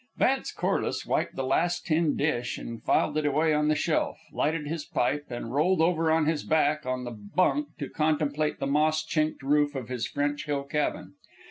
Vance 0.17 0.51
Corliss 0.51 1.05
wiped 1.05 1.35
the 1.35 1.43
last 1.43 1.85
tin 1.85 2.17
dish 2.17 2.57
and 2.57 2.81
filed 2.81 3.19
it 3.19 3.25
away 3.27 3.53
on 3.53 3.67
the 3.67 3.75
shelf, 3.75 4.17
lighted 4.33 4.67
his 4.67 4.83
pipe, 4.83 5.27
and 5.29 5.53
rolled 5.53 5.79
over 5.79 6.09
on 6.11 6.25
his 6.25 6.43
back 6.43 6.87
on 6.87 7.03
the 7.03 7.11
bunk 7.11 7.67
to 7.77 7.87
contemplate 7.87 8.57
the 8.57 8.65
moss 8.65 9.05
chinked 9.05 9.43
roof 9.43 9.75
of 9.75 9.89
his 9.89 10.07
French 10.07 10.47
Hill 10.47 10.63
cabin. 10.63 11.13